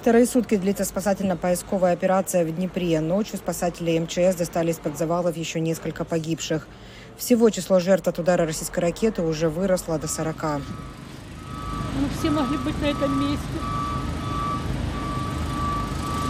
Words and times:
Вторые 0.00 0.24
сутки 0.24 0.56
длится 0.56 0.86
спасательно-поисковая 0.86 1.92
операция 1.92 2.46
в 2.46 2.50
Днепре. 2.56 2.98
Ночью 3.02 3.36
спасатели 3.36 3.98
МЧС 3.98 4.34
достали 4.34 4.70
из-под 4.70 4.96
завалов 4.96 5.36
еще 5.36 5.60
несколько 5.60 6.06
погибших. 6.06 6.66
Всего 7.18 7.50
число 7.50 7.80
жертв 7.80 8.08
от 8.08 8.18
удара 8.18 8.46
российской 8.46 8.80
ракеты 8.80 9.20
уже 9.20 9.50
выросло 9.50 9.98
до 9.98 10.08
40. 10.08 10.42
Мы 10.42 10.60
все 12.18 12.30
могли 12.30 12.56
быть 12.56 12.80
на 12.80 12.86
этом 12.86 13.20
месте. 13.20 13.44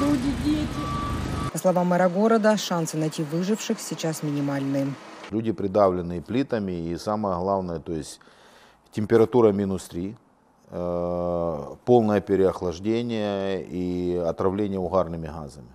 Люди, 0.00 0.32
дети. 0.44 1.50
По 1.52 1.58
словам 1.58 1.88
мэра 1.88 2.08
города, 2.08 2.56
шансы 2.56 2.96
найти 2.96 3.24
выживших 3.24 3.80
сейчас 3.80 4.22
минимальные. 4.22 4.94
Люди 5.32 5.50
придавленные 5.50 6.22
плитами 6.22 6.88
и 6.92 6.96
самое 6.96 7.36
главное, 7.40 7.80
то 7.80 7.92
есть 7.92 8.20
температура 8.92 9.50
минус 9.50 9.86
3, 9.86 10.10
э, 10.10 10.25
полное 10.68 12.20
переохлаждение 12.20 13.62
и 13.62 14.16
отравление 14.16 14.80
угарными 14.80 15.28
газами. 15.28 15.68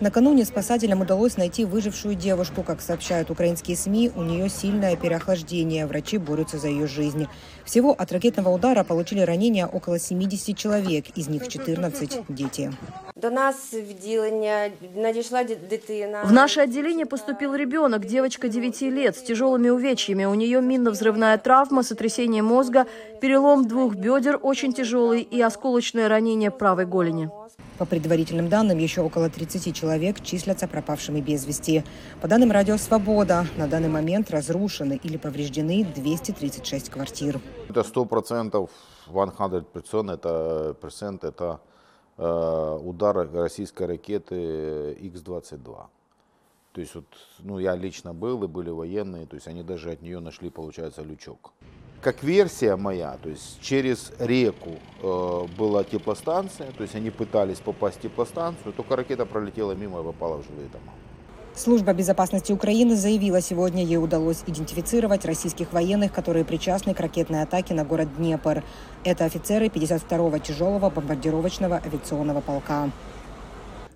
Накануне 0.00 0.46
спасателям 0.46 1.02
удалось 1.02 1.36
найти 1.36 1.66
выжившую 1.66 2.14
девушку. 2.14 2.62
Как 2.62 2.80
сообщают 2.80 3.30
украинские 3.30 3.76
СМИ, 3.76 4.12
у 4.16 4.22
нее 4.22 4.48
сильное 4.48 4.96
переохлаждение. 4.96 5.86
Врачи 5.86 6.16
борются 6.16 6.58
за 6.58 6.68
ее 6.68 6.86
жизнь. 6.86 7.26
Всего 7.66 7.94
от 7.98 8.10
ракетного 8.10 8.48
удара 8.48 8.82
получили 8.82 9.20
ранения 9.20 9.66
около 9.66 9.98
70 9.98 10.56
человек, 10.56 11.04
из 11.16 11.28
них 11.28 11.48
14 – 11.48 12.28
дети. 12.28 12.72
До 13.16 13.30
нас 13.30 13.72
в 13.72 13.76
відділення 13.76 14.70
надійшла 14.96 15.42
ді- 15.42 15.56
дитина. 15.70 16.22
В 16.24 16.32
наше 16.32 16.62
отделение 16.62 17.06
поступил 17.06 17.54
ребенок, 17.54 18.06
девочка 18.06 18.48
9 18.48 18.90
лет, 18.90 19.16
с 19.16 19.30
тяжелыми 19.30 19.70
увечьями. 19.70 20.24
У 20.24 20.34
нее 20.34 20.60
минно-взрывная 20.62 21.36
травма, 21.38 21.82
сотрясение 21.82 22.42
мозга, 22.42 22.86
перелом 23.20 23.68
двух 23.68 23.94
бедер 23.96 24.38
очень 24.42 24.72
тяжелый 24.72 25.20
и 25.20 25.42
осколочное 25.42 26.08
ранение 26.08 26.50
правой 26.50 26.86
голени. 26.86 27.28
По 27.77 27.85
предварительным 27.85 28.47
данным, 28.47 28.77
еще 28.77 29.01
около 29.01 29.29
30 29.29 29.75
человек 29.75 30.21
числятся 30.21 30.65
пропавшими 30.65 31.19
без 31.19 31.45
вести. 31.45 31.83
По 32.21 32.27
данным 32.29 32.51
«Радио 32.51 32.77
Свобода», 32.77 33.45
на 33.57 33.67
данный 33.67 33.89
момент 33.89 34.31
разрушены 34.31 34.97
или 35.03 35.17
повреждены 35.17 35.83
236 35.83 36.89
квартир. 36.89 37.41
Это 37.67 37.83
сто 37.83 38.05
процентов, 38.05 38.69
100% 39.07 40.13
это, 40.13 40.73
процент, 40.79 41.25
это 41.25 41.59
э, 42.17 42.79
удар 42.81 43.29
российской 43.33 43.87
ракеты 43.87 44.93
X-22. 44.93 45.85
То 46.71 46.81
есть 46.81 46.95
вот, 46.95 47.05
ну, 47.39 47.59
я 47.59 47.75
лично 47.75 48.13
был, 48.13 48.41
и 48.43 48.47
были 48.47 48.69
военные, 48.69 49.25
то 49.25 49.35
есть 49.35 49.47
они 49.47 49.63
даже 49.63 49.91
от 49.91 50.01
нее 50.01 50.19
нашли, 50.19 50.49
получается, 50.49 51.03
лючок. 51.03 51.51
Как 52.05 52.21
версия 52.21 52.75
моя, 52.75 53.17
то 53.23 53.29
есть 53.29 53.59
через 53.61 54.11
реку 54.19 54.73
э, 55.01 55.47
была 55.57 55.83
теплостанция, 55.83 56.71
то 56.71 56.83
есть 56.83 56.93
они 56.93 57.09
пытались 57.09 57.57
попасть 57.57 57.97
в 57.97 58.01
теплостанцию, 58.01 58.73
только 58.73 58.95
ракета 58.95 59.25
пролетела 59.25 59.71
мимо 59.71 60.01
и 60.01 60.03
попала 60.03 60.37
в 60.37 60.45
жилые 60.45 60.69
дома. 60.69 60.93
Служба 61.55 61.93
безопасности 61.93 62.51
Украины 62.51 62.95
заявила, 62.95 63.41
сегодня 63.41 63.83
ей 63.83 63.97
удалось 63.97 64.43
идентифицировать 64.45 65.25
российских 65.25 65.73
военных, 65.73 66.13
которые 66.13 66.45
причастны 66.45 66.93
к 66.93 66.99
ракетной 66.99 67.41
атаке 67.41 67.73
на 67.73 67.83
город 67.83 68.09
Днепр. 68.17 68.63
Это 69.03 69.25
офицеры 69.25 69.65
52-го 69.65 70.37
тяжелого 70.37 70.91
бомбардировочного 70.91 71.81
авиационного 71.83 72.41
полка. 72.41 72.91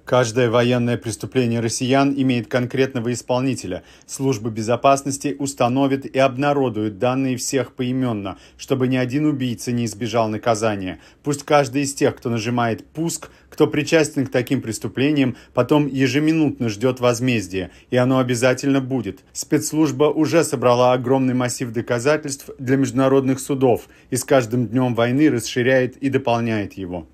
Каждое 0.10 0.50
военное 0.50 0.98
преступление 0.98 1.60
россиян 1.60 2.16
имеет 2.18 2.48
конкретного 2.48 3.14
исполнителя. 3.14 3.84
Службы 4.08 4.50
безопасности 4.50 5.36
установят 5.38 6.04
и 6.04 6.18
обнародуют 6.18 6.98
данные 6.98 7.38
всех 7.38 7.76
поименно, 7.76 8.40
чтобы 8.58 8.88
ни 8.88 8.98
один 8.98 9.28
убийца 9.28 9.72
не 9.72 9.86
избежал 9.86 10.28
наказания. 10.28 10.98
Пусть 11.22 11.44
каждый 11.44 11.84
из 11.84 11.94
тех, 11.94 12.16
кто 12.16 12.32
нажимает 12.32 12.88
«пуск», 12.88 13.30
кто 13.52 13.68
причастен 13.68 14.26
к 14.26 14.32
таким 14.32 14.64
преступлениям, 14.64 15.38
потом 15.54 15.86
ежеминутно 15.86 16.70
ждет 16.70 17.00
возмездия, 17.00 17.70
и 17.92 17.96
оно 17.96 18.18
обязательно 18.18 18.82
будет. 18.82 19.20
Спецслужба 19.32 20.06
уже 20.06 20.44
собрала 20.44 20.94
огромный 20.94 21.36
массив 21.36 21.72
доказательств 21.72 22.50
для 22.58 22.78
международных 22.78 23.40
судов 23.40 23.88
и 24.10 24.16
с 24.16 24.24
каждым 24.24 24.70
днем 24.70 24.96
войны 24.96 25.30
расширяет 25.30 25.98
и 25.98 26.10
дополняет 26.10 26.74
его. 26.74 27.08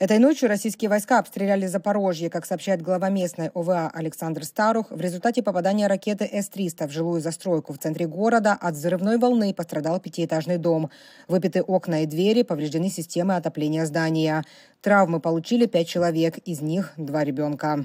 Этой 0.00 0.20
ночью 0.20 0.48
российские 0.48 0.90
войска 0.90 1.18
обстреляли 1.18 1.66
Запорожье, 1.66 2.30
как 2.30 2.46
сообщает 2.46 2.80
глава 2.80 3.08
местной 3.08 3.48
ОВА 3.52 3.90
Александр 3.92 4.44
Старух. 4.44 4.92
В 4.92 5.00
результате 5.00 5.42
попадания 5.42 5.88
ракеты 5.88 6.24
С-300 6.24 6.86
в 6.86 6.92
жилую 6.92 7.20
застройку 7.20 7.72
в 7.72 7.78
центре 7.78 8.06
города 8.06 8.52
от 8.52 8.74
взрывной 8.74 9.18
волны 9.18 9.52
пострадал 9.52 9.98
пятиэтажный 9.98 10.56
дом. 10.56 10.90
Выбиты 11.26 11.62
окна 11.62 12.04
и 12.04 12.06
двери, 12.06 12.42
повреждены 12.42 12.90
системы 12.90 13.34
отопления 13.34 13.86
здания. 13.86 14.44
Травмы 14.82 15.18
получили 15.18 15.66
пять 15.66 15.88
человек, 15.88 16.38
из 16.38 16.60
них 16.60 16.92
два 16.96 17.24
ребенка. 17.24 17.84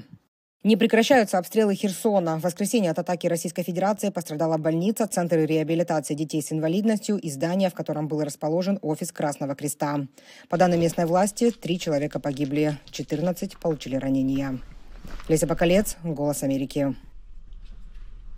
Не 0.64 0.78
прекращаются 0.78 1.36
обстрелы 1.36 1.74
Херсона. 1.74 2.38
В 2.38 2.40
воскресенье 2.40 2.90
от 2.90 2.98
атаки 2.98 3.26
Российской 3.26 3.62
Федерации 3.62 4.08
пострадала 4.08 4.56
больница, 4.56 5.06
центр 5.06 5.36
реабилитации 5.36 6.14
детей 6.14 6.40
с 6.40 6.52
инвалидностью 6.52 7.18
и 7.18 7.30
здание, 7.30 7.68
в 7.68 7.74
котором 7.74 8.08
был 8.08 8.22
расположен 8.22 8.78
офис 8.80 9.12
Красного 9.12 9.54
Креста. 9.54 10.06
По 10.48 10.56
данным 10.56 10.80
местной 10.80 11.04
власти, 11.04 11.50
три 11.50 11.78
человека 11.78 12.18
погибли, 12.18 12.78
14 12.92 13.58
получили 13.58 13.96
ранения. 13.96 14.58
Леся 15.28 15.46
Бакалец, 15.46 15.98
«Голос 16.02 16.42
Америки». 16.42 16.94